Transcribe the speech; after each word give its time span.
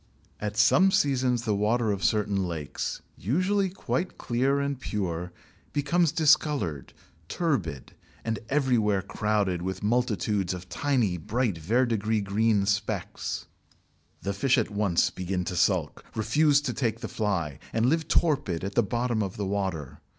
At 0.39 0.57
some 0.57 0.89
seasons 0.89 1.43
the 1.43 1.53
water 1.53 1.91
of 1.91 2.03
certain 2.03 2.43
lakes, 2.47 3.03
usually 3.19 3.69
quite 3.69 4.17
clear 4.17 4.59
and 4.59 4.79
pure, 4.79 5.31
becomes 5.73 6.11
discoloured, 6.11 6.91
turbid, 7.27 7.93
and 8.25 8.39
everywhere 8.49 9.03
crowded 9.03 9.61
with 9.61 9.83
multitudes 9.83 10.55
of 10.55 10.67
tiny, 10.69 11.17
bright, 11.17 11.59
verdigris 11.59 12.23
green 12.23 12.65
specks. 12.65 13.45
The 14.23 14.33
fish 14.33 14.57
at 14.57 14.71
once 14.71 15.11
begin 15.11 15.45
to 15.45 15.55
sulk, 15.55 16.03
refuse 16.15 16.61
to 16.61 16.73
take 16.73 17.01
the 17.01 17.07
fly, 17.07 17.59
and 17.71 17.85
live 17.85 18.07
torpid 18.07 18.63
at 18.63 18.73
the 18.73 18.81
bottom 18.81 19.21
of 19.21 19.37
the 19.37 19.45
water. 19.45 19.99